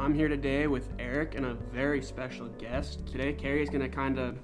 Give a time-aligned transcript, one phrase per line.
[0.00, 3.06] I'm here today with Eric and a very special guest.
[3.06, 4.38] Today, Carrie is going to kind of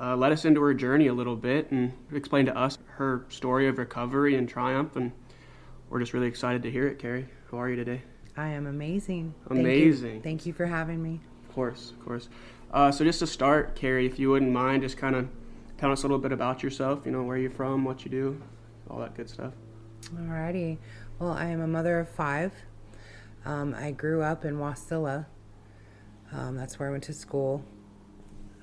[0.00, 3.66] uh, let us into her journey a little bit and explain to us her story
[3.66, 4.94] of recovery and triumph.
[4.94, 5.10] And
[5.88, 7.26] we're just really excited to hear it, Carrie.
[7.50, 8.02] How are you today?
[8.36, 9.34] I am amazing.
[9.48, 10.02] Amazing.
[10.02, 11.20] Thank you, Thank you for having me.
[11.48, 12.28] Of course, of course.
[12.72, 15.28] Uh, so, just to start, Carrie, if you wouldn't mind, just kind of
[15.76, 17.00] tell us a little bit about yourself.
[17.04, 18.40] You know, where you're from, what you do,
[18.88, 19.54] all that good stuff.
[20.14, 20.78] Alrighty.
[21.18, 22.52] Well, I am a mother of five.
[23.44, 25.26] Um, I grew up in Wasilla.
[26.32, 27.64] Um, that's where I went to school,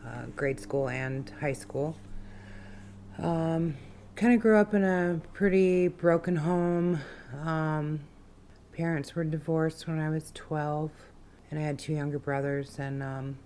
[0.05, 1.97] uh, grade school and high school.
[3.17, 3.75] Um,
[4.15, 6.99] kind of grew up in a pretty broken home.
[7.43, 8.01] Um,
[8.71, 10.91] parents were divorced when I was 12,
[11.49, 13.37] and I had two younger brothers, and um,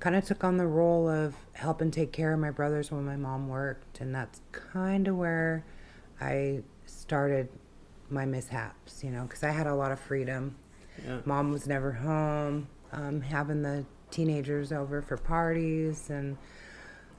[0.00, 3.16] kind of took on the role of helping take care of my brothers when my
[3.16, 5.64] mom worked, and that's kind of where
[6.20, 7.48] I started
[8.10, 10.56] my mishaps, you know, because I had a lot of freedom.
[11.04, 11.20] Yeah.
[11.24, 16.36] Mom was never home, um, having the teenagers over for parties, and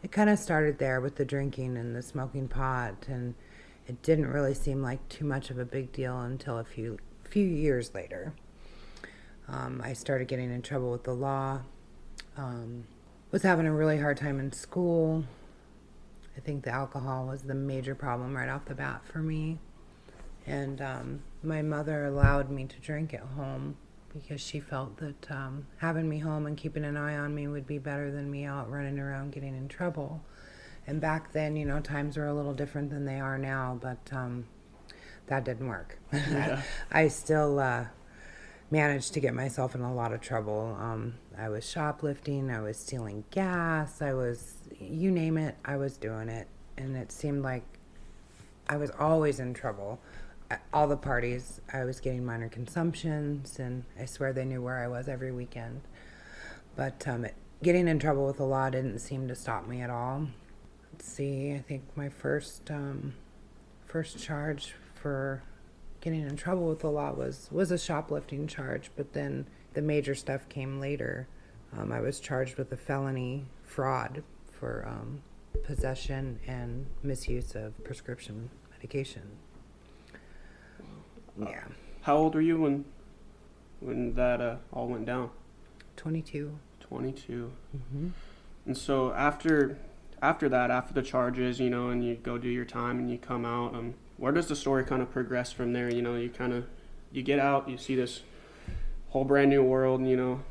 [0.04, 3.36] it kind of started there with the drinking and the smoking pot, and
[3.88, 7.48] it didn't really seem like too much of a big deal until a few few
[7.48, 8.34] years later.
[9.48, 11.62] Um, I started getting in trouble with the law.
[12.38, 12.86] Um,
[13.32, 15.24] was having a really hard time in school.
[16.38, 19.58] I think the alcohol was the major problem right off the bat for me.
[20.46, 23.76] And um, my mother allowed me to drink at home
[24.14, 27.66] because she felt that um, having me home and keeping an eye on me would
[27.66, 30.24] be better than me out running around getting in trouble.
[30.86, 33.98] And back then, you know, times were a little different than they are now, but
[34.12, 34.46] um,
[35.28, 35.98] that didn't work.
[36.12, 36.62] Yeah.
[36.92, 37.86] I still uh,
[38.70, 40.78] managed to get myself in a lot of trouble.
[40.80, 45.98] Um, I was shoplifting, I was stealing gas, I was, you name it, I was
[45.98, 46.48] doing it.
[46.78, 47.64] And it seemed like
[48.68, 50.00] I was always in trouble
[50.74, 54.88] all the parties, I was getting minor consumptions, and I swear they knew where I
[54.88, 55.82] was every weekend.
[56.76, 59.90] But um, it, getting in trouble with the law didn't seem to stop me at
[59.90, 60.28] all.
[60.92, 63.14] Let's see, I think my first um,
[63.86, 65.44] first charge for
[66.02, 70.16] getting in trouble with the law was was a shoplifting charge, but then the major
[70.16, 71.28] stuff came later.
[71.76, 75.22] Um, I was charged with a felony fraud for um,
[75.64, 79.24] possession and misuse of prescription medication.
[81.40, 81.64] Yeah.
[82.02, 82.86] How old were you when
[83.80, 85.30] when that uh, all went down?
[85.98, 86.58] 22.
[86.80, 87.52] 22.
[87.76, 88.08] Mm-hmm.
[88.66, 89.78] And so after
[90.22, 93.18] after that, after the charges, you know, and you go do your time and you
[93.18, 95.94] come out, um, where does the story kind of progress from there?
[95.94, 96.66] You know, you kind of
[97.12, 98.22] you get out, you see this
[99.10, 100.42] whole brand new world, and you know.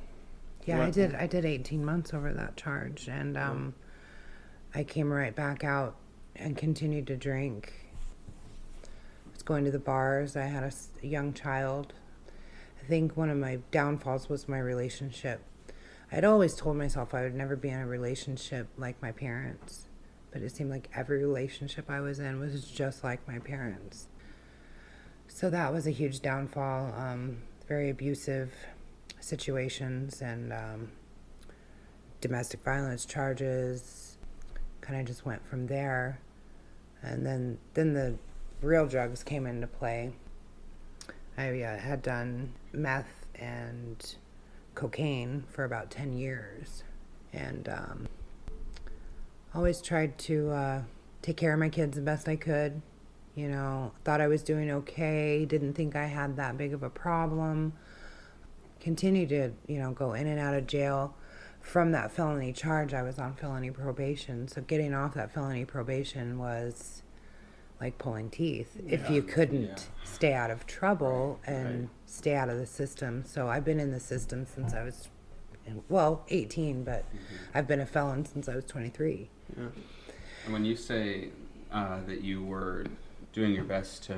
[0.65, 0.89] Yeah, what?
[0.89, 1.15] I did.
[1.15, 3.75] I did 18 months over that charge, and um,
[4.75, 5.97] I came right back out
[6.37, 7.73] and continued to drink
[9.43, 10.37] going to the bars.
[10.37, 10.73] I had a,
[11.03, 11.93] a young child.
[12.83, 15.43] I think one of my downfalls was my relationship.
[16.11, 19.89] I'd always told myself I would never be in a relationship like my parents,
[20.31, 24.09] but it seemed like every relationship I was in was just like my parents.
[25.29, 26.93] So that was a huge downfall.
[26.95, 28.53] Um, very abusive
[29.21, 30.91] situations and um,
[32.21, 34.19] domestic violence charges.
[34.83, 36.21] Kind of just went from there,
[37.03, 38.19] and then then the
[38.63, 40.13] real drugs came into play.
[41.37, 44.17] I uh, had done meth and
[44.75, 46.85] cocaine for about 10 years
[47.33, 48.09] and um,
[49.55, 50.83] always tried to uh,
[51.23, 52.81] take care of my kids the best I could.
[53.35, 56.91] You know, thought I was doing okay, didn't think I had that big of a
[56.91, 57.73] problem.
[58.79, 61.15] Continued to, you know, go in and out of jail.
[61.61, 64.49] From that felony charge, I was on felony probation.
[64.49, 67.03] So getting off that felony probation was
[67.83, 68.95] like pulling teeth yeah.
[68.95, 70.05] if you couldn't yeah.
[70.05, 71.55] stay out of trouble right.
[71.55, 71.89] and right.
[72.07, 73.25] stay out of the system.
[73.27, 75.09] So I've been in the system since I was,
[75.89, 77.35] well, 18, but mm-hmm.
[77.55, 79.29] I've been a felon since I was 23.
[79.57, 79.65] Yeah.
[80.45, 81.31] And when you say
[81.73, 82.87] uh, that you were
[83.33, 84.17] doing your best to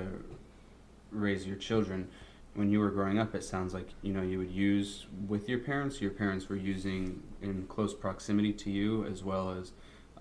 [1.11, 2.09] raise your children,
[2.53, 5.59] when you were growing up, it sounds like you know you would use with your
[5.59, 6.01] parents.
[6.01, 9.73] Your parents were using in close proximity to you, as well as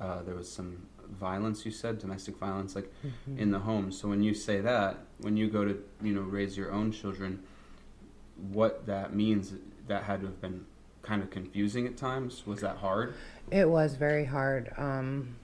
[0.01, 3.39] uh, there was some violence you said domestic violence like mm-hmm.
[3.39, 6.57] in the home so when you say that when you go to you know raise
[6.57, 7.41] your own children
[8.51, 9.53] what that means
[9.87, 10.65] that had to have been
[11.01, 13.13] kind of confusing at times was that hard
[13.51, 15.35] it was very hard um,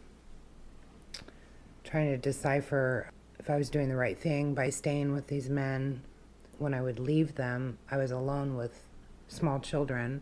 [1.84, 6.02] trying to decipher if i was doing the right thing by staying with these men
[6.58, 8.84] when i would leave them i was alone with
[9.28, 10.22] small children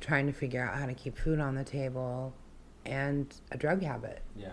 [0.00, 2.32] trying to figure out how to keep food on the table
[2.84, 4.22] and a drug habit.
[4.36, 4.52] Yeah.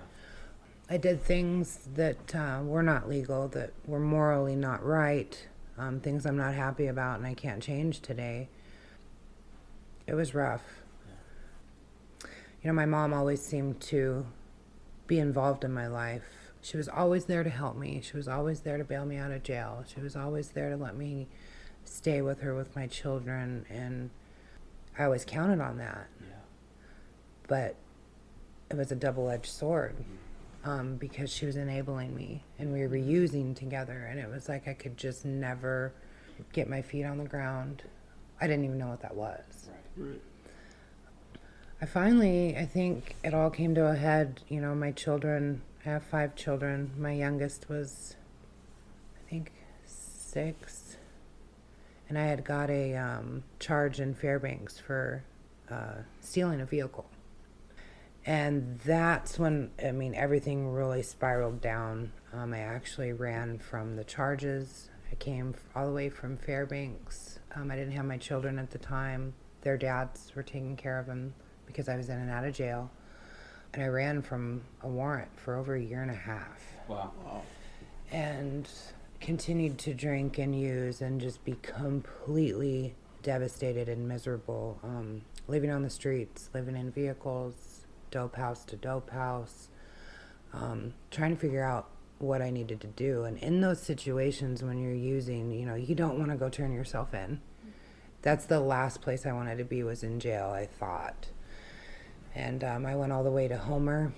[0.90, 5.48] I did things that uh, were not legal, that were morally not right,
[5.78, 8.48] um, things I'm not happy about and I can't change today.
[10.06, 10.64] it was rough.
[12.24, 14.26] You know, my mom always seemed to
[15.08, 16.24] be involved in my life.
[16.62, 18.02] She was always there to help me.
[18.02, 19.84] She was always there to bail me out of jail.
[19.94, 21.28] She was always there to let me
[21.84, 24.10] stay with her with my children and
[24.98, 26.08] I always counted on that.
[26.22, 26.36] Yeah.
[27.48, 27.76] But
[28.70, 29.96] it was a double-edged sword
[30.68, 34.68] um, because she was enabling me and we were using together and it was like
[34.68, 35.94] I could just never
[36.52, 37.84] get my feet on the ground.
[38.42, 39.70] I didn't even know what that was.
[39.96, 40.22] Right.
[41.82, 44.42] I finally, I think it all came to a head.
[44.50, 46.92] You know, my children, I have five children.
[46.98, 48.16] My youngest was,
[49.16, 49.54] I think,
[49.86, 50.98] six.
[52.10, 55.24] And I had got a um, charge in Fairbanks for
[55.72, 57.06] uh, stealing a vehicle.
[58.28, 62.12] And that's when, I mean, everything really spiraled down.
[62.34, 64.90] Um, I actually ran from the charges.
[65.10, 67.40] I came all the way from Fairbanks.
[67.56, 69.34] Um, I didn't have my children at the time.
[69.62, 71.34] Their dads were taking care of them
[71.66, 72.92] because I was in and out of jail.
[73.74, 77.14] And I ran from a warrant for over a year and a half Wow.
[77.26, 77.44] Wow.
[78.12, 78.68] and
[79.22, 82.94] continued to drink and use and just be completely
[83.24, 84.80] devastated and miserable.
[84.84, 87.77] Um, living on the streets, living in vehicles,
[88.12, 89.70] dope house to dope house,
[90.54, 91.90] um, trying to figure out
[92.20, 93.24] what I needed to do.
[93.24, 96.74] And in those situations when you're using, you know, you don't want to go turn
[96.74, 97.42] yourself in.
[98.22, 101.28] That's the last place I wanted to be was in jail, I thought.
[102.34, 104.14] And um, I went all the way to Homer,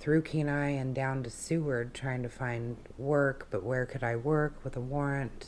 [0.00, 3.46] through Kenai, and down to Seward trying to find work.
[3.50, 5.46] But where could I work with a warrant?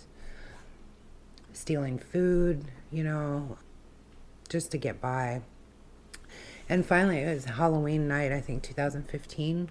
[1.52, 3.58] Stealing food, you know,
[4.48, 5.42] just to get by.
[6.68, 9.70] And finally, it was Halloween night, I think 2015.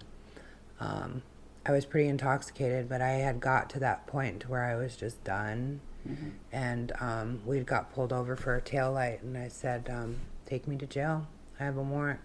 [0.79, 1.23] Um,
[1.65, 5.23] I was pretty intoxicated, but I had got to that point where I was just
[5.23, 5.81] done.
[6.07, 6.29] Mm-hmm.
[6.51, 10.67] And um, we got pulled over for a tail light, and I said, um, "Take
[10.67, 11.27] me to jail.
[11.59, 12.19] I have a warrant."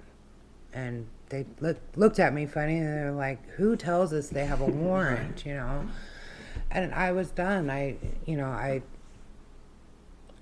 [0.73, 4.61] And they look, looked at me funny, and they're like, "Who tells us they have
[4.61, 5.89] a warrant?" You know.
[6.71, 7.71] And I was done.
[7.71, 7.97] I,
[8.27, 8.83] you know, I,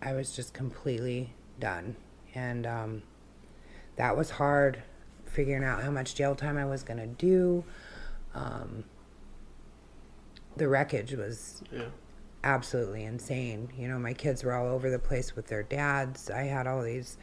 [0.03, 1.95] I was just completely done,
[2.35, 3.03] and um,
[3.99, 4.83] that was hard,
[5.27, 7.65] figuring out how much jail time I was gonna do.
[8.35, 8.85] Um,
[10.57, 11.87] the wreckage was Yeah.
[12.43, 13.69] absolutely insane.
[13.77, 16.31] You know, my kids were all over the place with their dads.
[16.31, 17.17] I had all these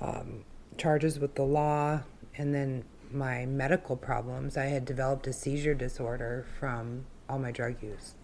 [0.00, 0.44] um,
[0.76, 2.02] charges with the law,
[2.36, 4.56] and then my medical problems.
[4.56, 8.14] I had developed a seizure disorder from all my drug use,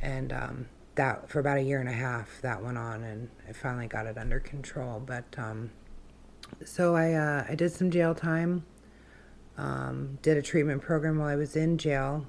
[0.00, 3.52] and um, that for about a year and a half that went on, and I
[3.52, 5.00] finally got it under control.
[5.04, 5.70] But um,
[6.64, 8.64] so I uh, I did some jail time.
[9.56, 12.26] Um, did a treatment program while I was in jail.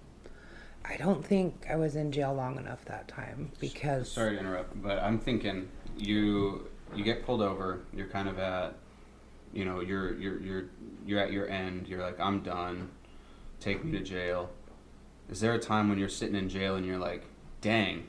[0.83, 4.81] I don't think I was in jail long enough that time because Sorry to interrupt,
[4.81, 7.81] but I'm thinking you you get pulled over.
[7.93, 8.75] You're kind of at,
[9.53, 10.65] you know, you're you're you're
[11.05, 11.87] you're at your end.
[11.87, 12.89] You're like, I'm done.
[13.59, 14.49] Take me to jail.
[15.29, 17.23] Is there a time when you're sitting in jail and you're like,
[17.61, 18.07] dang,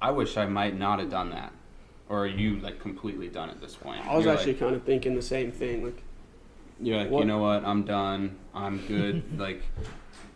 [0.00, 1.52] I wish I might not have done that,
[2.08, 4.04] or are you like completely done at this point?
[4.06, 5.84] I was You're actually like, kind of thinking the same thing.
[5.84, 6.02] Like,
[6.80, 7.64] you're like, What- you know what?
[7.64, 8.36] I'm done.
[8.54, 9.22] I'm good.
[9.38, 9.62] like,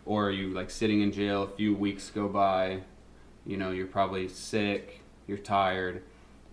[0.05, 1.43] or are you like sitting in jail?
[1.43, 2.81] A few weeks go by.
[3.45, 5.01] You know, you're probably sick.
[5.27, 6.03] You're tired,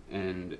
[0.09, 0.57] and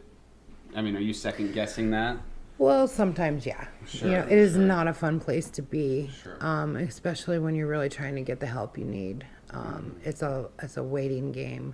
[0.75, 2.17] I mean, are you second guessing that?
[2.57, 3.67] Well, sometimes, yeah.
[3.87, 4.61] Sure, you know, it is sure.
[4.61, 6.37] not a fun place to be, Sure.
[6.41, 9.25] um, especially when you're really trying to get the help you need.
[9.51, 11.73] Um, it's a it's a waiting game.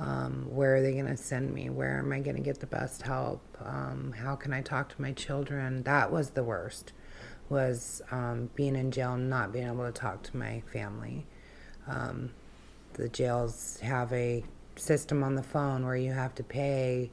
[0.00, 1.68] Um, where are they going to send me?
[1.68, 3.42] Where am I going to get the best help?
[3.62, 5.82] Um, how can I talk to my children?
[5.82, 6.92] That was the worst.
[7.50, 11.26] Was um, being in jail and not being able to talk to my family.
[11.86, 12.30] Um,
[12.94, 14.42] the jails have a
[14.76, 17.10] system on the phone where you have to pay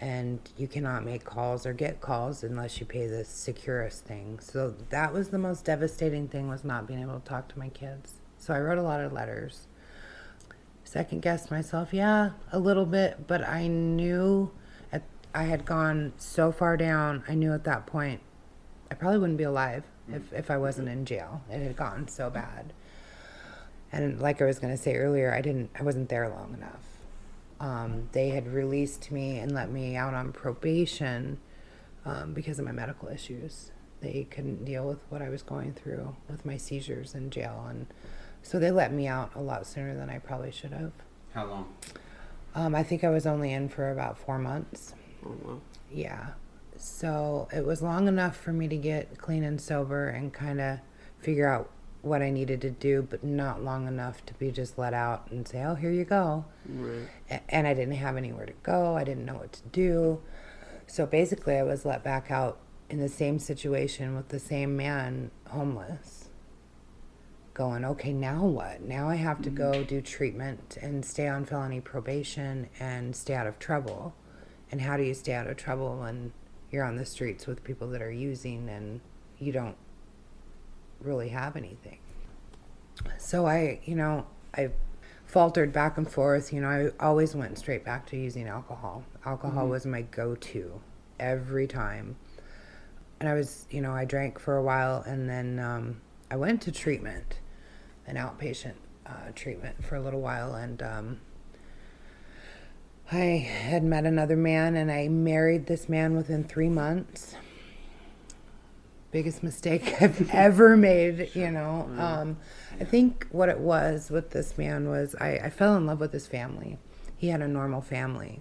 [0.00, 4.38] and you cannot make calls or get calls unless you pay the Securus thing.
[4.38, 7.70] So that was the most devastating thing was not being able to talk to my
[7.70, 8.14] kids.
[8.38, 9.66] So I wrote a lot of letters.
[10.94, 14.50] Second guessed myself, yeah, a little bit, but I knew
[14.90, 15.02] at,
[15.34, 17.22] I had gone so far down.
[17.28, 18.20] I knew at that point
[18.90, 21.42] I probably wouldn't be alive if, if I wasn't in jail.
[21.50, 22.72] It had gotten so bad.
[23.92, 26.94] And like I was going to say earlier, I didn't I wasn't there long enough
[27.60, 31.38] um, they had released me and let me out on probation
[32.04, 33.70] um, because of my medical issues.
[34.00, 37.86] They couldn't deal with what I was going through with my seizures in jail, and
[38.44, 40.92] so they let me out a lot sooner than I probably should have.
[41.32, 41.74] How long?
[42.54, 44.94] Um, I think I was only in for about four months.
[45.26, 45.60] oh wow.
[45.90, 46.26] Yeah.
[46.76, 50.78] So it was long enough for me to get clean and sober and kind of
[51.18, 51.70] figure out
[52.02, 55.48] what I needed to do, but not long enough to be just let out and
[55.48, 56.44] say, oh, here you go.
[56.68, 57.08] Right.
[57.30, 58.94] A- and I didn't have anywhere to go.
[58.94, 60.20] I didn't know what to do.
[60.86, 62.58] So basically, I was let back out
[62.90, 66.23] in the same situation with the same man, homeless.
[67.54, 68.82] Going, okay, now what?
[68.82, 73.46] Now I have to go do treatment and stay on felony probation and stay out
[73.46, 74.12] of trouble.
[74.72, 76.32] And how do you stay out of trouble when
[76.72, 79.00] you're on the streets with people that are using and
[79.38, 79.76] you don't
[81.00, 81.98] really have anything?
[83.18, 84.70] So I, you know, I
[85.24, 86.52] faltered back and forth.
[86.52, 89.04] You know, I always went straight back to using alcohol.
[89.24, 89.70] Alcohol Mhm.
[89.70, 90.80] was my go to
[91.20, 92.16] every time.
[93.20, 96.00] And I was, you know, I drank for a while and then um,
[96.32, 97.38] I went to treatment,
[98.06, 98.74] an outpatient
[99.06, 100.54] uh, treatment for a little while.
[100.54, 101.20] And um,
[103.10, 107.36] I had met another man and I married this man within three months.
[109.10, 111.88] Biggest mistake I've ever made, you know.
[111.98, 112.38] Um,
[112.80, 116.12] I think what it was with this man was I, I fell in love with
[116.12, 116.78] his family.
[117.16, 118.40] He had a normal family.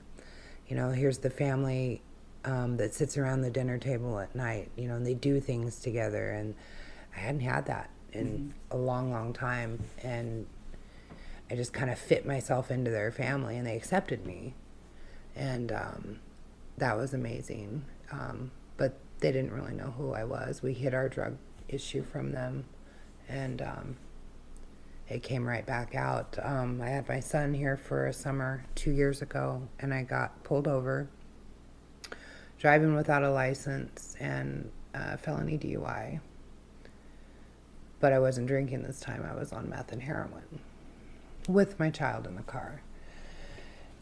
[0.67, 2.01] You know, here's the family
[2.45, 5.79] um, that sits around the dinner table at night, you know, and they do things
[5.79, 6.31] together.
[6.31, 6.55] And
[7.15, 9.79] I hadn't had that in a long, long time.
[10.01, 10.45] And
[11.51, 14.53] I just kind of fit myself into their family and they accepted me.
[15.35, 16.19] And um,
[16.77, 17.85] that was amazing.
[18.11, 20.61] Um, but they didn't really know who I was.
[20.61, 22.65] We hid our drug issue from them.
[23.27, 23.97] And um,
[25.09, 26.37] it came right back out.
[26.41, 30.43] Um, I had my son here for a summer two years ago, and I got
[30.43, 31.07] pulled over
[32.57, 36.19] driving without a license and uh, felony DUI.
[38.03, 39.25] But I wasn't drinking this time.
[39.25, 40.59] I was on meth and heroin
[41.47, 42.81] with my child in the car.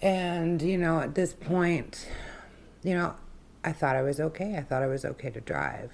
[0.02, 2.08] And, you know, at this point,
[2.82, 3.14] you know,
[3.64, 4.58] I thought I was okay.
[4.58, 5.92] I thought I was okay to drive.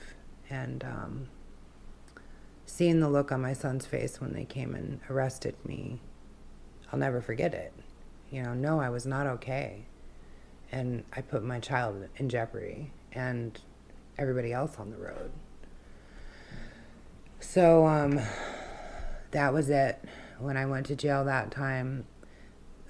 [0.50, 1.28] And, um,
[2.66, 6.00] seeing the look on my son's face when they came and arrested me,
[6.94, 7.74] I'll never forget it.
[8.32, 9.84] You know, no, I was not okay.
[10.72, 13.60] And I put my child in jeopardy and
[14.18, 15.30] everybody else on the road.
[17.50, 18.20] So, um,
[19.32, 20.04] that was it.
[20.38, 22.06] When I went to jail that time,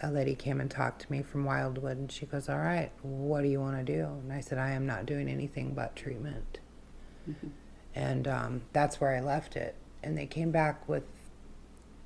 [0.02, 3.44] a lady came and talked to me from Wildwood and she goes, All right, what
[3.44, 4.06] do you want to do?
[4.06, 6.60] And I said, I am not doing anything but treatment.
[7.94, 9.76] And um, that's where I left it.
[10.02, 11.04] And they came back with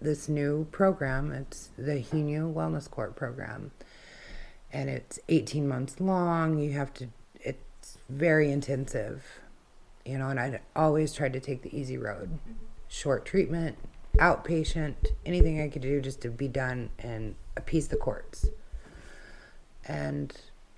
[0.02, 1.32] this new program.
[1.32, 3.72] It's the HENU Wellness Court program.
[4.74, 6.60] And it's 18 months long.
[6.60, 9.40] You have to, it's very intensive,
[10.06, 12.40] you know, and I always tried to take the easy road
[12.88, 13.78] short treatment,
[14.18, 18.48] outpatient, anything I could do just to be done and appease the courts.
[19.88, 20.36] And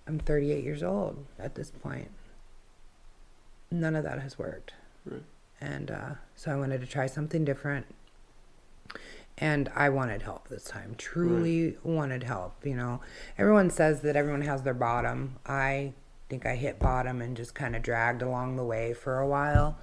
[0.08, 2.12] I'm 38 years old at this point.
[3.72, 4.74] None of that has worked.
[5.06, 5.24] Right.
[5.60, 7.88] And uh, so I wanted to try something different.
[9.39, 10.94] And I wanted help this time.
[10.98, 12.63] Truly wanted help.
[12.63, 13.01] You know,
[13.38, 15.38] everyone says that everyone has their bottom.
[15.48, 15.94] I
[16.30, 19.77] think I hit bottom and just kind of dragged along the way for a while.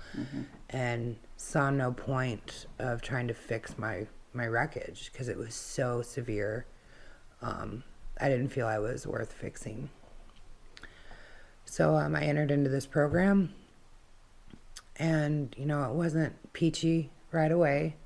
[0.70, 6.02] And saw no point of trying to fix my, my wreckage because it was so
[6.02, 6.66] severe.
[7.42, 7.82] Um,
[8.20, 9.90] I didn't feel I was worth fixing.
[11.64, 13.54] So um, I entered into this program
[14.97, 17.97] and you know it wasn't peachy right away.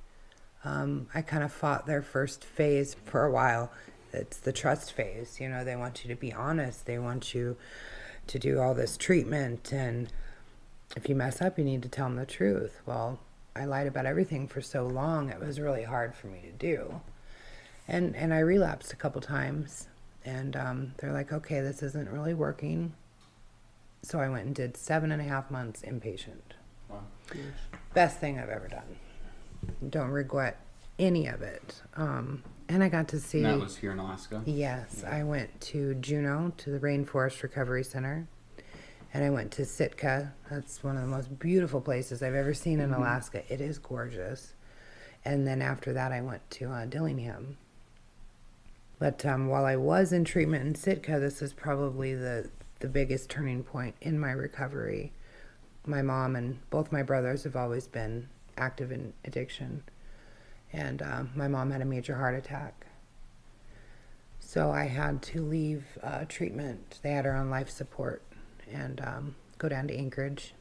[0.64, 3.70] Um, i kind of fought their first phase for a while.
[4.12, 6.86] It's the trust phase you know they want you to be honest.
[6.86, 7.56] They want you
[8.26, 10.12] to do all this treatment and
[10.96, 12.80] if you mess up you need to tell them the truth.
[12.86, 13.18] Well
[13.56, 17.00] i lied about everything for so long it was really hard for me to do.
[17.86, 19.88] And and i relapsed a couple times
[20.24, 22.94] and um, they're like okay this isn't really working.
[24.02, 26.54] So i went and did seven and a half months inpatient.
[26.88, 27.02] Wow.
[27.94, 28.96] best thing I've ever done.
[29.90, 30.63] Don't regret
[30.98, 31.82] any of it.
[31.96, 33.38] Um, and I got to see.
[33.38, 34.42] And that was here in Alaska.
[34.46, 35.16] yes, Yeah.
[35.16, 38.26] I went to Juneau to the Rainforest Recovery Center,
[39.12, 40.32] and I went to Sitka.
[40.50, 42.96] That's one of the most beautiful places I've ever seen in Mhm.
[42.98, 43.42] Alaska.
[43.52, 44.54] It is gorgeous.
[45.24, 47.56] And then after that, I went to uh, Dillingham.
[48.98, 53.30] But um, while I was in treatment in Sitka, this is probably the the biggest
[53.30, 55.10] turning point in my recovery
[55.86, 59.82] my mom and both my brothers have always been active in addiction.
[60.74, 62.86] And um, my mom had a major heart attack.
[64.40, 66.98] So I had to leave uh, treatment.
[67.02, 68.22] They had her on life support
[68.70, 70.52] and um, go down to Anchorage.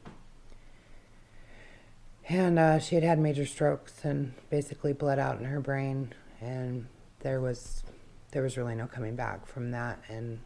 [2.29, 6.13] And uh, she had had major strokes and basically bled out in her brain.
[6.39, 6.87] And
[7.21, 7.83] there was
[8.31, 9.99] there was really no coming back from that.
[10.07, 10.41] And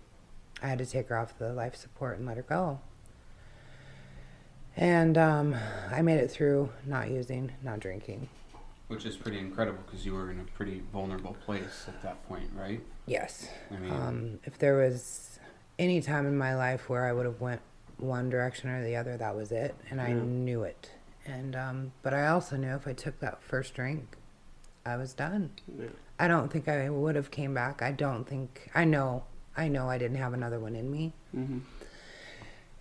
[0.62, 2.80] I had to take her off the life support and let her go.
[4.78, 5.56] And um,
[5.92, 8.30] I made it through not using, not drinking.
[8.88, 12.50] Which is pretty incredible because you were in a pretty vulnerable place at that point,
[12.56, 12.82] right?
[13.06, 13.50] Yes.
[13.70, 15.40] I mean, Um, if there was
[15.78, 17.62] any time in my life where I would have went
[17.98, 20.92] one direction or the other, that was it, and I knew it.
[21.26, 24.16] And um, but I also knew if I took that first drink,
[24.86, 25.52] I was done.
[25.78, 25.88] Yeah.
[26.20, 27.82] I don't think I would have came back.
[27.82, 29.26] I don't think I know.
[29.58, 31.14] I know I didn't have another one in me.
[31.36, 31.60] Mm-hmm.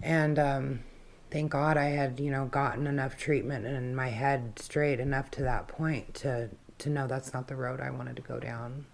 [0.02, 0.80] And um,
[1.30, 5.42] thank God I had, you know, gotten enough treatment and my head straight enough to
[5.42, 8.84] that point to to know that's not the road I wanted to go down.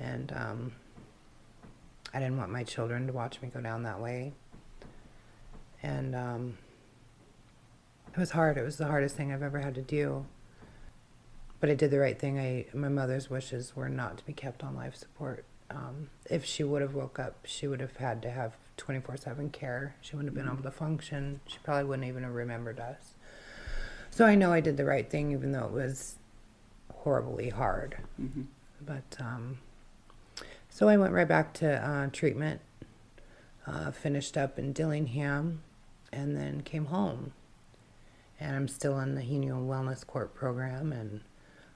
[0.00, 0.72] And um,
[2.12, 4.32] I didn't want my children to watch me go down that way.
[5.82, 6.58] And um,
[8.12, 8.56] it was hard.
[8.56, 10.24] It was the hardest thing I've ever had to do.
[11.60, 12.38] But I did the right thing.
[12.38, 15.44] I my mother's wishes were not to be kept on life support.
[15.70, 19.94] Um, if she would have woke up, she would have had to have 24/7 care.
[20.00, 21.40] She wouldn't have been able to function.
[21.46, 23.14] She probably wouldn't even have remembered us.
[24.10, 26.16] So I know I did the right thing, even though it was
[26.92, 27.96] horribly hard.
[28.16, 28.42] hmm
[28.80, 29.58] But um,
[30.68, 32.60] so I went right back to uh, treatment,
[33.66, 35.62] uh, finished up in Dillingham,
[36.12, 37.32] and then came home.
[38.38, 41.22] And I'm still in the Henu Wellness Court program, and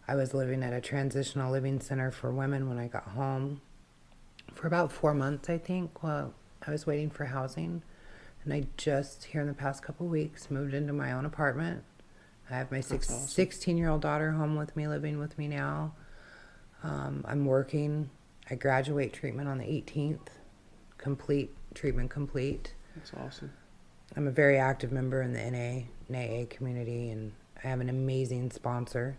[0.06, 3.60] I was living at a transitional living center for women when I got home
[4.58, 6.02] for about four months, I think.
[6.02, 6.34] While
[6.66, 7.82] I was waiting for housing,
[8.44, 11.84] and I just here in the past couple weeks moved into my own apartment.
[12.50, 13.28] I have my six, awesome.
[13.28, 15.94] 16 year old daughter home with me, living with me now.
[16.82, 18.10] Um, I'm working.
[18.50, 20.28] I graduate treatment on the 18th.
[20.96, 22.74] Complete treatment complete.
[22.96, 23.52] That's awesome.
[24.16, 27.90] I'm a very active member in the NA and AA community, and I have an
[27.90, 29.18] amazing sponsor.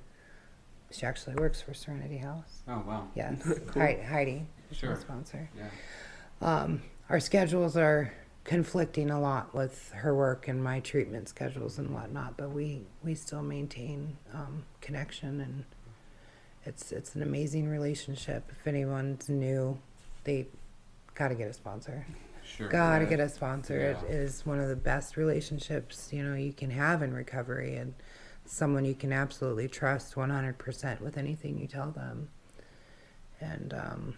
[0.91, 2.63] She actually works for Serenity House.
[2.67, 3.07] Oh wow.
[3.15, 3.83] Yes, Cool.
[3.83, 4.95] Heidi is Sure.
[4.95, 5.49] sponsor.
[5.57, 5.69] Yeah.
[6.41, 11.89] Um, our schedules are conflicting a lot with her work and my treatment schedules and
[11.93, 15.63] whatnot, but we we still maintain um, connection and
[16.65, 18.51] it's it's an amazing relationship.
[18.51, 19.79] If anyone's new,
[20.23, 20.47] they
[21.15, 22.05] got to get a sponsor.
[22.45, 22.69] Sure.
[22.69, 23.09] Got to yeah.
[23.11, 23.79] get a sponsor.
[23.79, 24.15] It Yeah.
[24.15, 27.93] is one of the best relationships you know you can have in recovery and
[28.45, 32.29] someone you can absolutely trust 100% with anything you tell them.
[33.39, 34.17] And um,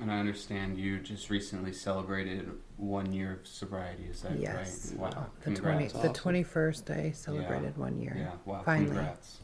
[0.00, 4.04] And I understand you just recently celebrated one year of sobriety.
[4.10, 5.12] Is that yes, right?
[5.14, 5.26] Wow.
[5.44, 8.14] the 20, the 21st I celebrated one year.
[8.16, 8.30] Yeah.
[8.44, 8.62] Wow.
[8.64, 8.86] Finally.
[8.94, 9.38] Congrats.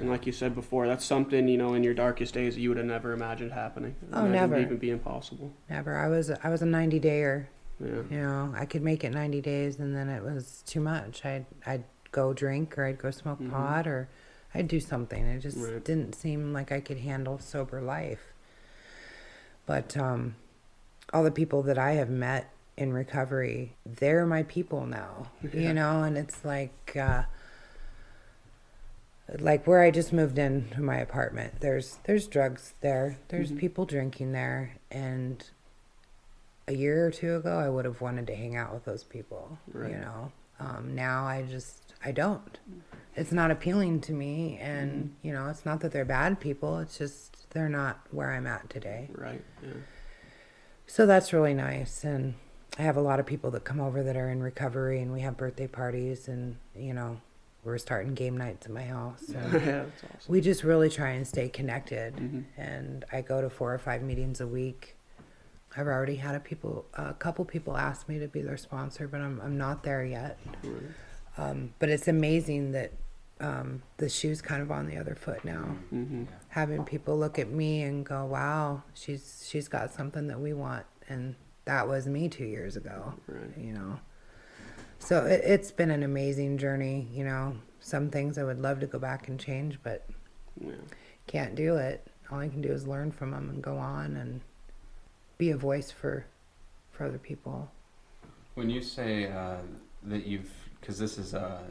[0.00, 2.78] And like you said before, that's something you know in your darkest days you would
[2.78, 3.94] have never imagined happening.
[4.12, 4.58] Oh, Imagined never.
[4.58, 5.52] Even be impossible.
[5.68, 5.96] Never.
[5.98, 7.46] I was I was a 90 dayer.
[7.80, 7.88] Yeah.
[8.10, 11.24] You know, I could make it 90 days and then it was too much.
[11.26, 13.50] I'd I'd go drink or I'd go smoke Mhm.
[13.50, 14.08] pot or
[14.54, 15.26] I'd do something.
[15.26, 15.84] It just Right.
[15.84, 18.31] didn't seem like I could handle sober life.
[19.66, 20.36] But um,
[21.12, 25.30] all the people that I have met in recovery, they're my people now.
[25.42, 25.60] Yeah.
[25.68, 27.24] You know, and it's like uh,
[29.38, 31.60] like where I just moved into my apartment.
[31.60, 33.18] There's there's drugs there.
[33.28, 33.58] There's Mhm.
[33.58, 35.44] people drinking there, and
[36.68, 39.58] a year or two ago, I would have wanted to hang out with those people.
[39.72, 39.90] Right.
[39.90, 42.58] You know, um, now I just I don't.
[43.14, 46.78] It's not appealing to me, and you know, it's not that they're bad people.
[46.78, 49.08] It's just they're not where I'm at today.
[49.14, 49.42] Right.
[49.62, 49.70] Yeah.
[50.86, 52.34] So that's really nice, and
[52.78, 55.20] I have a lot of people that come over that are in recovery, and we
[55.20, 57.20] have birthday parties, and you know,
[57.64, 59.24] we're starting game nights at my house.
[59.28, 60.32] yeah, that's awesome.
[60.32, 62.44] we just really try and stay connected, Mhm.
[62.56, 64.96] and I go to four or five meetings a week.
[65.74, 69.20] I've already had a people, a couple people ask me to be their sponsor, but
[69.22, 70.38] I'm I'm not there yet.
[70.62, 70.82] Right.
[71.38, 72.92] Um, but it's amazing that
[73.42, 75.76] um, the shoe's kind of on the other foot now.
[75.92, 76.26] Mhm.
[76.26, 76.32] Yeah.
[76.48, 80.86] Having people look at me and go, "Wow, she's she's got something that we want,"
[81.08, 83.14] and that was me two years ago.
[83.26, 83.56] Right.
[83.58, 84.00] You know,
[84.98, 87.08] so it, it's been an amazing journey.
[87.12, 90.06] You know, some things I would love to go back and change, but
[90.60, 90.72] Yeah.
[91.26, 92.06] can't do it.
[92.30, 94.40] All I can do is learn from them and go on and
[95.38, 96.24] be a voice for
[96.92, 97.70] for other people.
[98.54, 99.56] When you say uh,
[100.04, 101.62] that you've, because this is uh,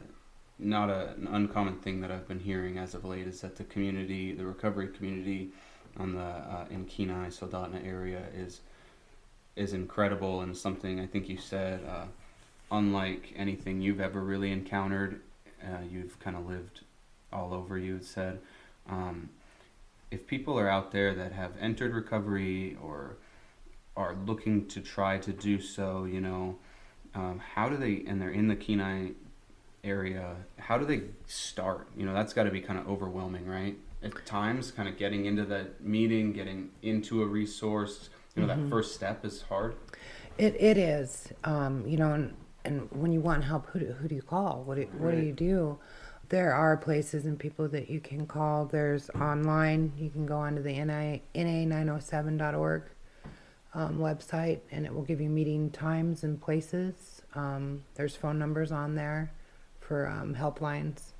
[0.62, 3.64] not a, an uncommon thing that I've been hearing as of late, is that the
[3.64, 5.50] community, the recovery community
[5.98, 8.60] on the uh, in Kenai, Soldotna area is
[9.54, 12.06] is incredible and something I think you said uh,
[12.70, 15.20] unlike anything you've ever really encountered.
[15.62, 16.80] Uh, you've kind of lived
[17.32, 17.78] all over.
[17.78, 18.40] You had said.
[18.88, 19.28] Um,
[20.10, 23.16] if people are out there that have entered recovery or
[23.96, 26.56] are looking to try to do so, you know,
[27.14, 29.10] um, how do they, and they're in the Kenai
[29.92, 31.88] area, how do they start?
[31.96, 33.76] You know, that's got to be kind of overwhelming, right?
[34.02, 38.68] At times, kind of getting into that meeting, getting into a resource, you know, that
[38.70, 39.74] first step is hard.
[40.38, 44.08] It it is, um, you know, and, and when you want help, who do, who
[44.08, 44.62] do you call?
[44.64, 45.78] What do, what do you do?
[46.28, 48.64] There are places and people that you can call.
[48.66, 49.92] There's online.
[49.98, 52.84] You can go onto the NA, na907.org.
[53.74, 57.22] um, website, and it will give you meeting times and places.
[57.34, 59.32] Um, there's phone numbers on there
[59.86, 61.12] for um, helplines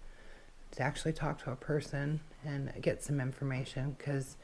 [0.72, 4.36] to actually talk to a person and get some information because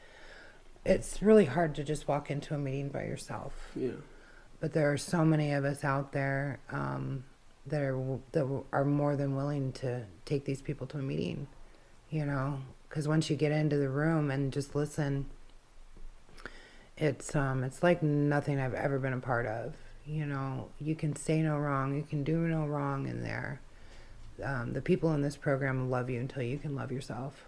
[0.85, 3.53] it's really hard to just walk into a meeting by yourself.
[3.75, 3.91] Yeah.
[4.59, 7.23] But there are so many of us out there um,
[7.67, 11.47] that are that are more than willing to take these people to a meeting.
[12.09, 15.27] You know, because once you get into the room and just listen,
[16.97, 19.73] it's um it's like nothing I've ever been a part of.
[20.05, 23.61] You know, you can say no wrong, you can do no wrong in there.
[24.43, 27.45] Um, the people in this program love you until you can love yourself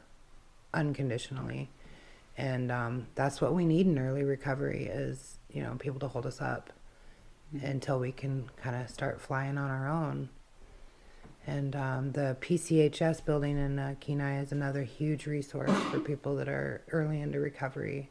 [0.74, 1.70] unconditionally.
[2.38, 6.26] And um, that's what we need in early recovery is you know people to hold
[6.26, 6.72] us up
[7.56, 7.66] mm-hmm.
[7.66, 10.30] until we can kind of start flying on our own.
[11.48, 16.48] And um, the pchs building in uh, kenai is another huge resource for people that
[16.48, 18.10] are early into recovery.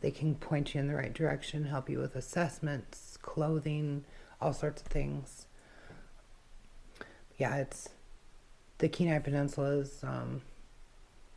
[0.00, 4.04] They can point you in the right direction help you with assessments clothing
[4.40, 5.45] all sorts of things
[7.38, 7.88] yeah it's
[8.78, 10.42] the kenai peninsula is um,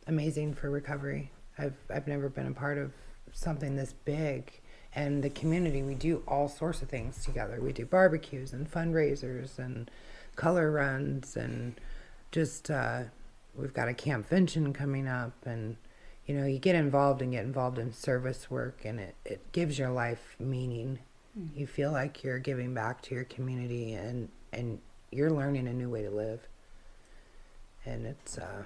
[0.06, 2.92] amazing for recovery I've I've never been a part of
[3.32, 4.52] something this big.
[4.92, 7.60] And the community, we do all sorts of things together.
[7.60, 9.88] We do barbecues and fundraisers and
[10.34, 11.80] color runs and
[12.32, 13.02] just uh,
[13.54, 15.76] we've got a Campvention coming up and
[16.26, 19.78] you know you get involved and get involved in service work and it, it gives
[19.78, 20.98] your life meaning
[21.38, 21.58] mm-hmm.
[21.58, 24.78] you feel like you're giving back to your community and and
[25.10, 26.40] you're learning a new way to live
[27.84, 28.62] and it's uh,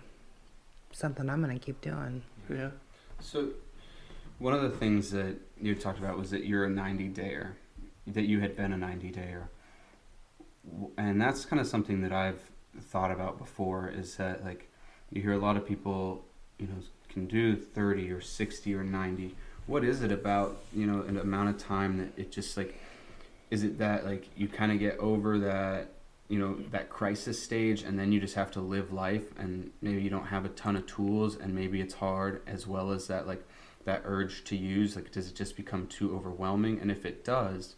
[0.93, 2.71] something i'm going to keep doing yeah
[3.21, 3.51] so,
[4.39, 7.53] one of the things that you talked about was that you're a 90 dayer,
[8.07, 9.45] that you had been a 90 dayer.
[10.99, 12.41] And that's kind of something that I've
[12.81, 14.71] thought about before is that, like,
[15.11, 16.25] you hear a lot of people,
[16.59, 16.75] you know,
[17.09, 19.35] can do 30 or 60 or 90.
[19.67, 22.79] What is it about, you know, an amount of time that it just, like,
[23.51, 25.89] is it that, like, you kind of get over that
[26.29, 30.01] you know that crisis stage and then you just have to live life and maybe
[30.03, 33.27] you don't have a ton of tools and maybe it's hard as well as that
[33.27, 33.47] like
[33.85, 36.81] that urge to use like does it just become too overwhelming?
[36.81, 37.77] And if it does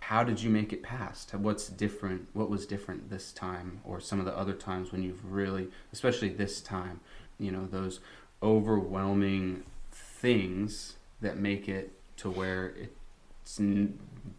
[0.00, 1.32] how did you make it past?
[1.34, 2.28] What's different?
[2.34, 6.30] What was different this time or some of the other times when you've really especially
[6.30, 7.00] this time
[7.38, 8.00] you know those
[8.42, 13.60] overwhelming things that make it to where it's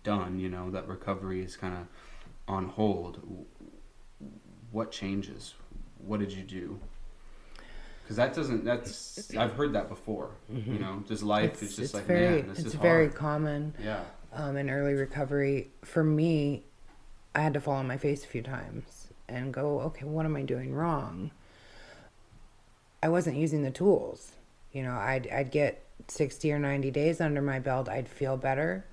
[0.04, 1.88] done you know that recovery is kind of
[2.48, 3.46] on hold,
[4.72, 5.56] what changes?
[6.06, 6.80] What did you do?
[8.04, 8.64] Because that doesn't.
[8.64, 10.30] That's I've heard that before.
[10.52, 10.74] Mm-hmm.
[10.74, 13.16] You know, just life it's, is just like very, man, this it's is very hard.
[13.16, 13.74] common.
[13.84, 14.02] Yeah.
[14.32, 16.64] Um, in early recovery, for me,
[17.34, 20.36] I had to fall on my face a few times and go, okay, what am
[20.36, 21.32] I doing wrong?
[23.02, 24.34] I wasn't using the tools.
[24.72, 27.90] You know, I'd I'd get sixty or ninety days under my belt.
[27.90, 28.86] I'd feel better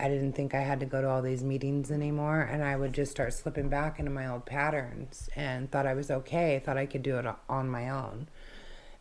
[0.00, 2.40] I didn't think I had to go to all these meetings anymore.
[2.40, 6.10] And I would just start slipping back into my old patterns and thought I was
[6.10, 8.28] okay, thought I could do it on my own.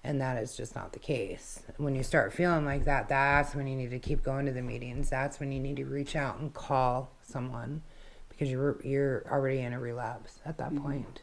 [0.04, 1.62] And that is just not the case.
[1.78, 4.62] When you start feeling like that, that's when you need to keep going to the
[4.62, 5.10] meetings.
[5.10, 7.82] That's when you need to reach out and call someone
[8.30, 10.84] because you're you're already in a relapse at that mm-hmm.
[10.84, 11.22] point.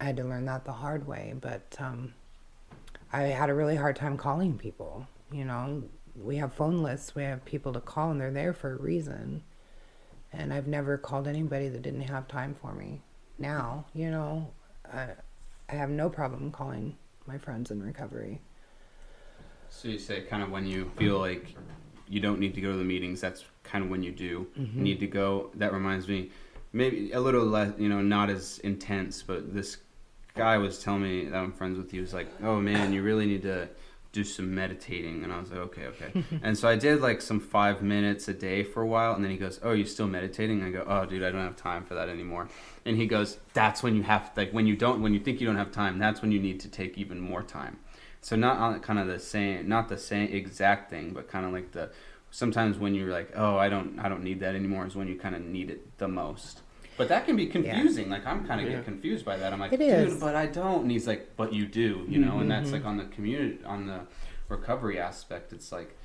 [0.00, 2.12] I had to learn that the hard way, but um,
[3.12, 5.06] I had a really hard time calling people.
[5.32, 5.84] You know,
[6.22, 9.42] we have phone lists, we have people to call, and they're there for a reason.
[10.32, 13.00] And I've never called anybody that didn't have time for me.
[13.38, 14.50] Now, you know,
[14.92, 15.08] I,
[15.68, 18.40] I have no problem calling my friends in recovery.
[19.68, 21.54] So you say kind of when you feel like
[22.08, 24.82] you don't need to go to the meetings, that's kind of when you do mm-hmm.
[24.82, 25.50] need to go.
[25.54, 26.30] That reminds me,
[26.72, 29.78] maybe a little less, you know, not as intense, but this
[30.34, 32.02] guy was telling me that I'm friends with you.
[32.02, 33.68] Was like, oh man, you really need to
[34.16, 35.22] do some meditating.
[35.22, 36.24] And i was like okay okay.
[36.42, 39.12] And so i did like some five minutes a day for a while.
[39.14, 40.60] And then he goes oh you still meditating?
[40.60, 42.48] And i go oh dude i don't have time for that anymore.
[42.84, 45.46] And he goes that's when you have like when you don't when you think you
[45.46, 47.78] don't have time that's when you need to take even more time.
[48.22, 51.52] So not on kind of the same not the same exact thing but kind of
[51.52, 51.90] like the
[52.30, 55.16] sometimes when you're like oh i don't i don't need that anymore is when you
[55.16, 56.62] kind of need it the most
[56.96, 58.06] but that can be confusing.
[58.06, 58.12] Yeah.
[58.12, 58.76] Like I'm kind of yeah.
[58.76, 59.52] get confused by that.
[59.52, 60.20] I'm like, it dude, is.
[60.20, 60.82] but I don't.
[60.82, 62.32] And he's like, but you do, you know.
[62.32, 62.40] Mm-hmm.
[62.40, 64.00] And that's like on the community, on the
[64.48, 65.52] recovery aspect.
[65.52, 65.96] It's like,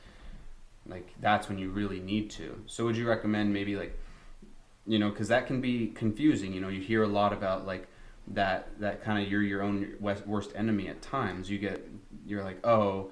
[0.88, 2.62] like that's when you really need to.
[2.68, 3.98] So would you recommend maybe like,
[4.86, 6.54] you know, because that can be confusing.
[6.54, 7.88] You know, you hear a lot about like
[8.28, 11.50] that that kind of you're your own worst enemy at times.
[11.50, 11.88] You get
[12.26, 13.12] you're like, oh.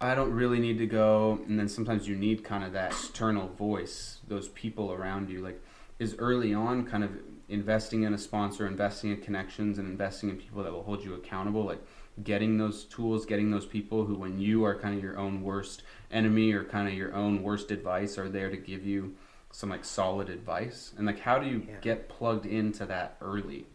[0.00, 3.48] I don't really need to go, and then sometimes you need kind of that external
[3.48, 5.40] voice, those people around you.
[5.40, 5.60] Like,
[5.98, 7.10] is early on kind of
[7.48, 11.14] investing in a sponsor, investing in connections, and investing in people that will hold you
[11.14, 11.64] accountable.
[11.64, 11.82] Like,
[12.22, 15.82] getting those tools, getting those people who, when you are kind of your own worst
[16.10, 19.14] enemy or kind of your own worst advice, are there to give you
[19.52, 20.92] some like solid advice?
[20.96, 21.76] And like, how do you Yeah.
[21.80, 23.66] get plugged into that early?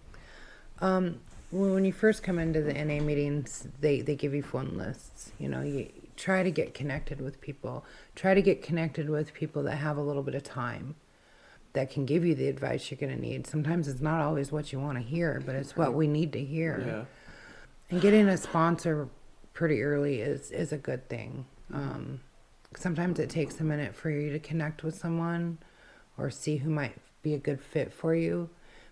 [0.80, 1.20] Um,
[1.52, 5.32] well, when you first come into the NA meetings, they, they give you phone lists.
[5.40, 7.86] You know, you try to get connected with people.
[8.16, 10.96] Try to get connected with people that have a little bit of time
[11.74, 13.48] that can give you the advice you're going to need.
[13.48, 16.44] Sometimes it's not always what you want to hear, but it's what we need to
[16.44, 16.84] hear.
[16.86, 17.06] Yeah.
[17.90, 19.10] And getting a sponsor
[19.54, 21.46] pretty early is, is a good thing.
[21.74, 22.22] Um,
[22.78, 25.58] sometimes it takes a minute for you to connect with someone
[26.18, 28.50] or see who might be a good fit for you.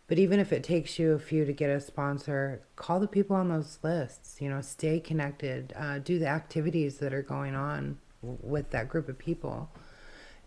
[0.07, 3.35] But even if it takes you a few to get a sponsor, call the people
[3.35, 4.41] on those lists.
[4.41, 5.73] You know, stay connected.
[5.77, 9.69] Uh, do the activities that are going on w- with that group of people,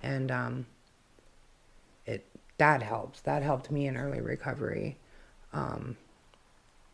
[0.02, 0.66] and um,
[2.06, 2.26] it
[2.58, 3.20] that helps.
[3.20, 4.96] That helped me in early recovery,
[5.52, 5.96] um,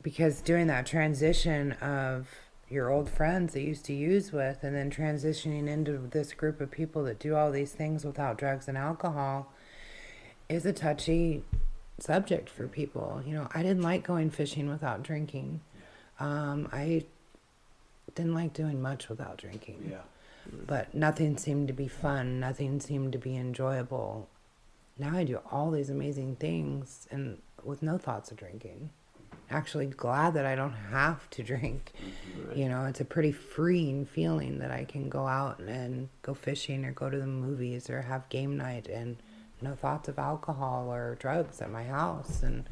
[0.02, 2.28] because doing that transition of
[2.68, 6.60] your old friends that you used to use with, and then transitioning into this group
[6.60, 9.52] of people that do all these things without drugs and alcohol,
[10.48, 11.42] is a touchy
[11.98, 13.22] subject for people.
[13.26, 15.60] You know, I didn't like going fishing without drinking.
[16.18, 17.04] Um, I
[18.14, 19.88] didn't like doing much without drinking.
[19.90, 20.02] Yeah.
[20.66, 22.40] But nothing seemed to be fun.
[22.40, 24.28] Nothing seemed to be enjoyable.
[24.98, 28.90] Now I do all these amazing things and with no thoughts of drinking.
[29.50, 31.92] Actually, glad that I don't have to drink.
[32.46, 32.56] Right.
[32.56, 36.84] You know, it's a pretty freeing feeling that I can go out and go fishing
[36.84, 39.16] or go to the movies or have game night and
[39.62, 42.64] no thoughts of alcohol or drugs at my house and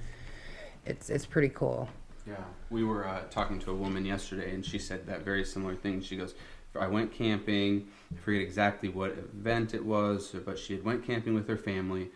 [0.87, 1.89] it's it's pretty cool.
[2.27, 5.75] Yeah, we were uh, talking to a woman yesterday, and she said that very similar
[5.75, 6.03] thing.
[6.03, 6.35] She goes,
[6.81, 7.89] "I went camping.
[8.13, 12.11] I forget exactly what event it was, but she had went camping with her family,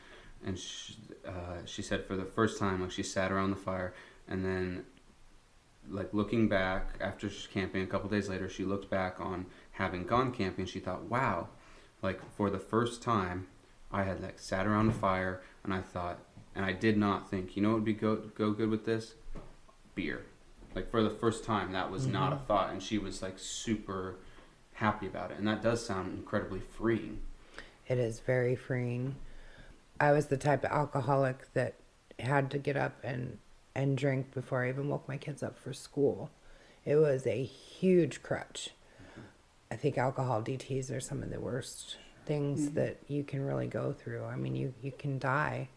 [0.45, 0.97] and she,
[1.27, 3.95] uh, she said for the first time, like she sat around the fire,
[4.29, 4.85] and then,
[5.89, 10.05] like looking back after she's camping, a couple days later, she looked back on having
[10.05, 10.67] gone camping.
[10.67, 11.49] She thought, wow,
[12.03, 13.49] like for the first time,
[13.91, 16.19] I had like sat around the fire, and I thought,
[16.55, 19.15] and I did not think, you know, what would be go go good with this."
[19.95, 20.23] beer.
[20.75, 24.17] Like for the first time, that was not a thought, and she was like super
[24.83, 25.39] happy about it.
[25.39, 27.21] And that does sound incredibly freeing.
[27.87, 29.15] It is very freeing.
[30.01, 31.75] I was the type of alcoholic that
[32.19, 33.39] had to get up and
[33.75, 36.31] and drink before I even woke my kids up for school.
[36.85, 38.71] It was a huge crutch.
[39.71, 43.93] I think alcohol DTs are some of the worst things that you can really go
[43.93, 44.25] through.
[44.25, 45.69] I mean, you you can die.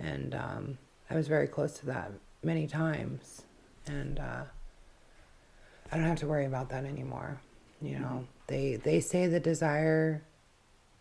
[0.00, 0.78] And um,
[1.10, 3.42] I was very close to that many times,
[3.86, 4.44] and uh,
[5.90, 7.40] I don't have to worry about that anymore.
[7.80, 8.02] You mm-hmm.
[8.02, 10.22] know, they they say the desire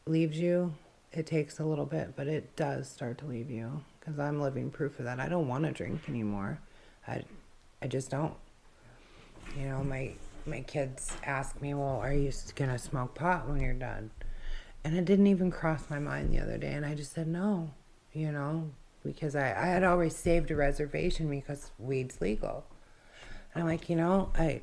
[0.06, 0.74] leaves you.
[1.12, 3.82] It takes a little bit, but it does start to leave you.
[4.00, 5.20] Because I'm living proof of that.
[5.20, 6.60] I don't want to drink anymore.
[7.08, 7.24] I,
[7.82, 8.34] I just don't.
[9.58, 10.14] You know, my
[10.46, 14.12] my kids ask me, "Well, are you gonna smoke pot when you're done?"
[14.84, 17.72] And it didn't even cross my mind the other day, and I just said no.
[18.14, 18.70] You know,
[19.04, 22.66] because I I had always saved a reservation because weed's legal.
[23.54, 24.62] And I'm like, you know, I,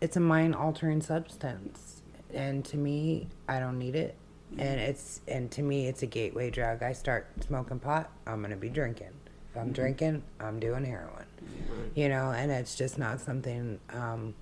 [0.00, 4.14] it's a mind altering substance, and to me, I don't need it.
[4.58, 6.82] And it's and to me, it's a gateway drug.
[6.82, 9.12] I start smoking pot, I'm gonna be drinking.
[9.50, 11.24] If I'm drinking, I'm doing heroin.
[11.40, 11.90] Right.
[11.94, 14.34] You know, and it's just not something um,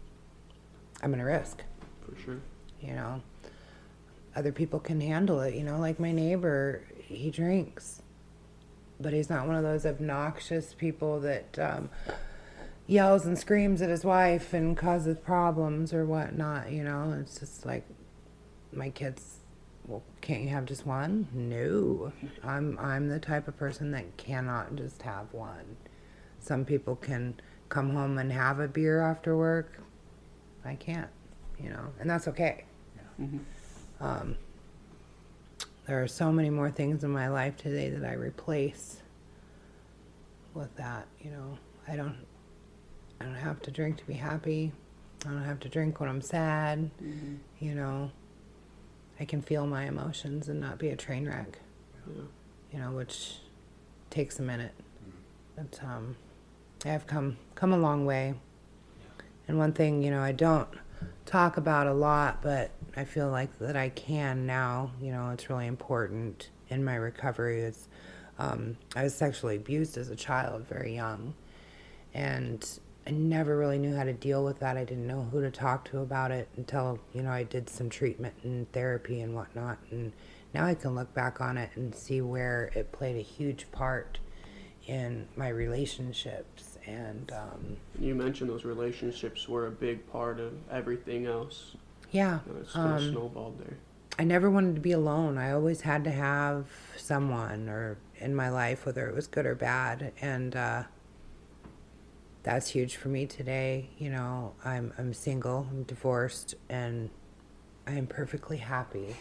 [1.02, 1.62] I'm gonna risk.
[2.04, 2.40] For sure.
[2.80, 3.22] You know,
[4.36, 5.54] other people can handle it.
[5.54, 8.02] You know, like my neighbor, he drinks,
[9.00, 11.88] but he's not one of those obnoxious people that um,
[12.86, 16.70] yells and screams at his wife and causes problems or whatnot.
[16.70, 17.84] You know, it's just like
[18.72, 19.38] my kids.
[19.86, 21.28] Well, can't you have just one?
[21.32, 25.76] No, I'm I'm the type of person that cannot just have one.
[26.40, 27.34] Some people can
[27.68, 29.80] come home and have a beer after work.
[30.64, 31.10] I can't,
[31.62, 32.64] you know, and that's okay.
[33.16, 33.38] hmm
[34.00, 34.36] Um,
[35.86, 39.02] there are so many more things in my life today that I replace
[40.54, 41.06] with that.
[41.20, 42.16] You know, I don't,
[43.20, 44.72] I don't have to drink to be happy.
[45.24, 46.90] I don't have to drink when I'm sad.
[46.98, 48.10] hmm You know,
[49.18, 51.58] I can feel my emotions and not be a train wreck.
[52.06, 52.22] Yeah.
[52.72, 53.36] You know, which
[54.10, 54.72] takes a minute.
[55.56, 56.16] But um,
[56.84, 58.34] I have come come a long way.
[59.46, 60.68] And one thing, you know, I don't
[61.26, 64.90] talk about a lot, but I feel like that I can now.
[65.00, 67.60] You know, it's really important in my recovery.
[67.60, 67.88] Is
[68.38, 71.34] um, I was sexually abused as a child, very young,
[72.12, 72.66] and
[73.06, 74.76] I never really knew how to deal with that.
[74.76, 77.90] I didn't know who to talk to about it until you know I did some
[77.90, 80.12] treatment and therapy and whatnot, and
[80.54, 84.18] now I can look back on it and see where it played a huge part
[84.86, 91.26] in my relationships And um, You mentioned those relationships were a big part of everything
[91.26, 91.76] else.
[92.10, 93.78] yeah, You know, it sort of um, snowballed there.
[94.18, 95.38] I never wanted to be alone.
[95.38, 99.54] I always had to have someone or in my life, whether it was good or
[99.54, 100.82] bad, and uh,
[102.44, 103.90] that's huge for me today.
[103.98, 107.10] You know, I'm I'm single, I'm divorced, and
[107.86, 109.16] I am perfectly happy.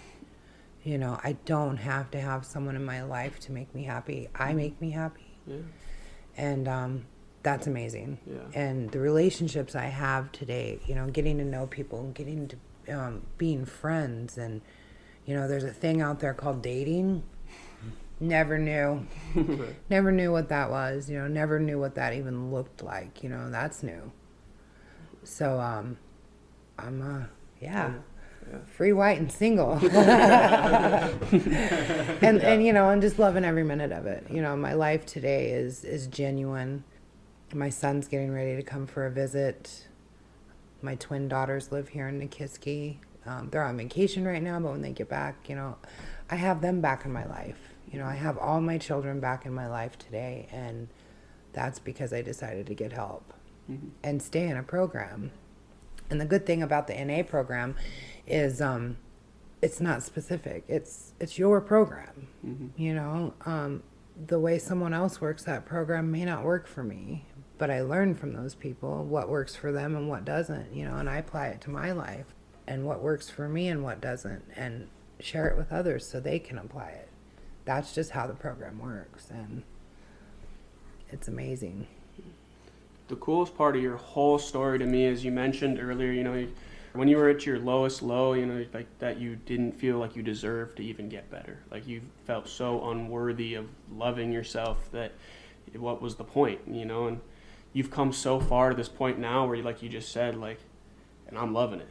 [0.84, 4.28] You know, I don't have to have someone in my life to make me happy.
[4.36, 5.58] I make me happy, Yeah,
[6.38, 7.06] and um,
[7.42, 8.38] that's amazing yeah.
[8.54, 12.58] and the relationships I have today, you know, getting to know people and getting to
[12.98, 14.38] um, being friends.
[14.38, 14.62] And,
[15.26, 17.24] you know, there's a thing out there called dating.
[18.20, 19.06] Never knew.
[19.90, 21.10] Never knew what that was.
[21.10, 23.24] You know, never knew what that even looked like.
[23.24, 24.12] You know, that's new.
[25.24, 25.98] So, um,
[26.78, 27.26] I'm, uh,
[27.62, 27.94] yeah.
[28.50, 28.60] Yeah.
[28.76, 29.94] Free, white, and single, and
[32.22, 34.26] and you know, I'm just loving every minute of it.
[34.30, 36.84] You know, my life today is is genuine.
[37.54, 39.88] My son's getting ready to come for a visit.
[40.82, 42.98] My twin daughters live here in Nikiski.
[43.26, 45.78] Um, they're on vacation right now, but when they get back, you know,
[46.30, 47.73] I have them back in my life.
[47.94, 50.88] You know, I have all my children back in my life today, and
[51.54, 53.34] that's because I decided to get help
[53.70, 53.92] Mhm.
[54.04, 55.32] and stay in a program.
[56.10, 57.76] And the good thing about the NA program
[58.26, 58.98] is um,
[59.62, 60.64] it's not specific.
[60.68, 62.28] It's it's your program.
[62.46, 62.70] Mhm.
[62.76, 63.84] You know, um,
[64.28, 67.26] the way someone else works that program may not work for me,
[67.60, 70.74] but I learn from those people what works for them and what doesn't.
[70.74, 72.34] You know, and I apply it to my life
[72.66, 74.88] and what works for me and what doesn't, and
[75.20, 77.10] share it with others so they can apply it.
[77.66, 79.64] That's just how the program works, and
[81.10, 81.88] it's amazing.
[83.08, 86.48] The coolest part of your whole story to me is you mentioned earlier, you know,
[86.94, 90.16] when you were at your lowest low, you know, like that you didn't feel like
[90.16, 91.60] you deserved to even get better.
[91.72, 95.12] Like you felt so unworthy of loving yourself that
[95.76, 97.08] what was the point, you know?
[97.08, 97.22] And
[97.74, 100.60] you've come so far to this point now where, you, like you just said, like,
[101.28, 101.90] and I'm loving it.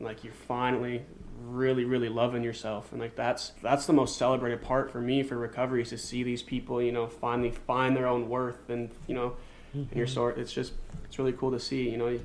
[0.00, 1.02] Like you're finally
[1.40, 5.36] really, really loving yourself, and like that's that's the most celebrated part for me for
[5.36, 9.14] recovery is to see these people, you know, finally find their own worth, and you
[9.14, 9.34] know,
[9.72, 10.38] and your sort.
[10.38, 10.72] It's just
[11.04, 12.18] it's really cool to see, you know,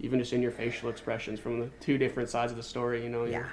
[0.00, 3.02] even just in your facial expressions from the two different sides of the story.
[3.02, 3.38] You know, Yeah.
[3.38, 3.52] you're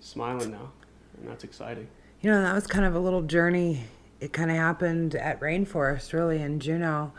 [0.00, 0.72] smiling now,
[1.18, 1.88] and that's exciting.
[2.20, 3.84] You know, that was kind of a little journey.
[4.20, 7.12] It kind of happened at Rainforest, really, in Juneau.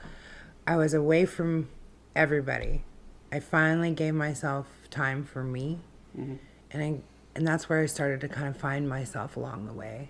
[0.66, 1.70] I was away from
[2.16, 2.84] everybody.
[3.32, 5.80] I finally gave myself time for me,
[6.16, 6.36] hmm
[6.72, 7.00] and I,
[7.36, 10.10] and that's where I started to kind of find myself along the way.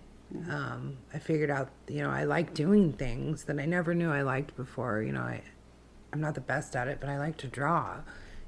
[0.49, 4.21] Um, I figured out, you know, I like doing things that I never knew I
[4.21, 5.01] liked before.
[5.01, 5.41] You know, I,
[6.11, 7.97] I'm not the best at it, but I like to draw.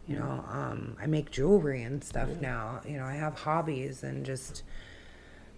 [0.07, 2.81] You know, um, I make jewelry and stuff now.
[2.87, 4.63] You know, I have hobbies and just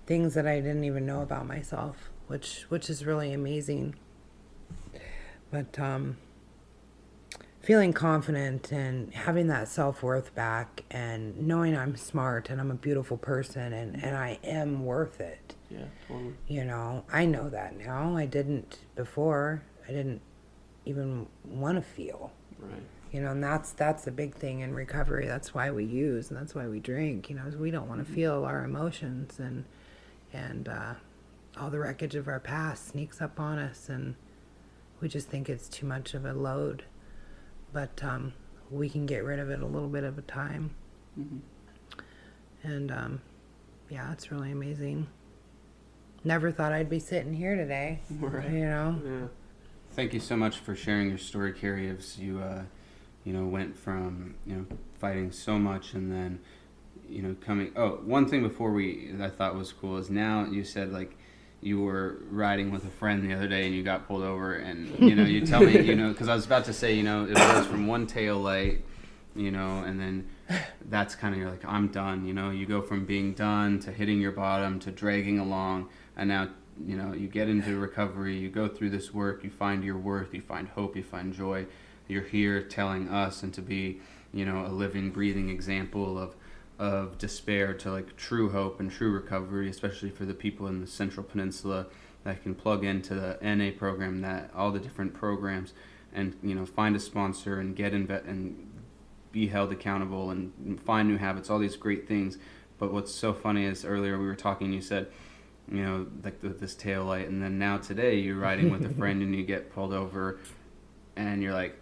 [0.06, 3.96] things that I didn't even know about myself, which which is really amazing.
[5.52, 6.18] But um,
[7.62, 12.76] feeling confident and having that self worth back, and knowing I'm smart and I'm a
[12.76, 15.56] beautiful person and and I am worth it.
[15.70, 16.34] Yeah, totally.
[16.48, 18.16] You know, I know that now.
[18.18, 19.64] I didn't before.
[19.88, 20.22] I didn't
[20.86, 22.32] even want to feel.
[22.60, 22.82] Right.
[23.12, 25.28] You know, and that's that's the big thing in recovery.
[25.28, 27.30] That's why we use and that's why we drink.
[27.30, 29.66] You know, is we don't want to feel our emotions and
[30.34, 30.94] and uh,
[31.60, 34.16] all the wreckage of our past sneaks up on us, and
[35.02, 36.86] we just think it's too much of a load.
[37.74, 38.34] But um,
[38.70, 40.72] we can get rid of it a little bit of a time,
[41.16, 41.38] hmm
[42.64, 43.22] and um,
[43.90, 45.08] yeah, it's really amazing.
[46.24, 48.00] Never thought I'd be sitting here today.
[48.20, 48.50] Right.
[48.52, 49.28] You know, Yeah.
[49.94, 51.90] Thank you so much for sharing your story, Carrie.
[51.90, 52.64] As you, uh,
[53.26, 54.66] you know, went from you know
[55.00, 56.40] fighting so much and then,
[57.10, 57.72] you know, coming.
[57.76, 61.18] Oh, one thing before we I thought was cool is now you said like
[61.62, 64.98] you were riding with a friend the other day and you got pulled over and
[65.00, 67.26] you know you tell me you know because I was about to say you know
[67.26, 68.84] it was from one tail light,
[69.36, 70.28] you know, and then
[70.90, 72.26] that's kind of you're like I'm done.
[72.26, 76.30] You know, you go from being done to hitting your bottom to dragging along, and
[76.30, 76.50] now
[76.86, 78.38] you know you get into recovery.
[78.38, 79.44] You go through this work.
[79.44, 80.34] You find your worth.
[80.34, 80.96] You find hope.
[80.96, 81.66] You find joy.
[82.08, 84.02] You're here telling us and to be
[84.34, 86.36] you know a living, breathing example of
[86.82, 90.88] of despair to like true hope and true recovery, especially for the people in the
[90.88, 91.86] Central Peninsula
[92.24, 95.74] that can plug into the NA program, that all the different programs,
[96.12, 98.68] and you know find a sponsor and get inve- and
[99.32, 102.40] be held accountable and find new habits, all these great things.
[102.80, 105.06] But what's so funny is earlier we were talking, you said,
[105.72, 108.90] you know, like the, this tail light, and then now today you're riding with a
[108.98, 110.40] friend and you get pulled over,
[111.16, 111.78] and you're like,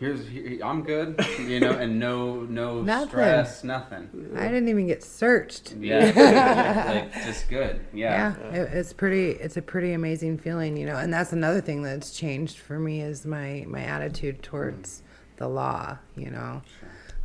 [0.00, 3.08] here's here, I'm good, you know, and no no Nothing.
[3.10, 4.32] stress, nothing.
[4.36, 5.74] I didn't even get searched.
[5.78, 7.84] Yeah, like just good.
[7.92, 8.34] Yeah.
[8.40, 11.82] yeah, it, it's pretty it's a pretty amazing feeling you know and that's another thing
[11.82, 15.02] that's changed for me is my my attitude towards
[15.36, 16.60] the law you know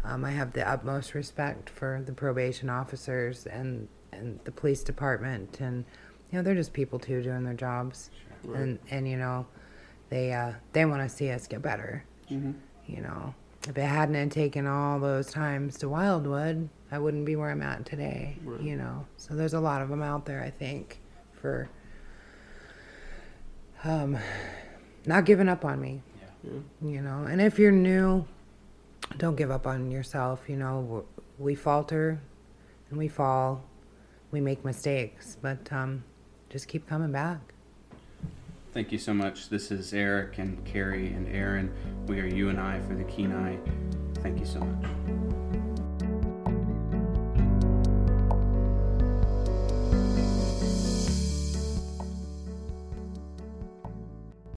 [0.04, 5.60] um, i have the utmost respect for the probation officers and and the police department
[5.60, 5.84] and
[6.32, 8.10] you know they're just people too doing their jobs
[8.44, 8.60] Right.
[8.62, 9.48] and and you know
[10.10, 12.52] they uh they want to see us get better hmm
[12.88, 13.34] you know.
[13.68, 17.64] If it hadn't had taken all those times to wildwood i wouldn't be where i'm
[17.64, 18.62] at today Right.
[18.62, 19.06] you know.
[19.18, 21.00] So there's a lot of them out there i think
[21.34, 21.68] for
[23.84, 24.18] um
[25.08, 26.02] not giving up on me.
[26.44, 26.52] Yeah.
[26.82, 28.26] you know and if you're new
[29.18, 31.06] don't give up on yourself you know.
[31.38, 32.22] We falter
[32.90, 33.62] and we fall.
[34.32, 36.04] We make mistakes but um
[36.52, 37.55] just keep coming back
[38.76, 39.48] Thank you so much.
[39.48, 41.74] This is Eric and Carrie and Aaron.
[42.08, 43.56] We are you and I for the Kenai.
[44.16, 45.45] Thank you so much.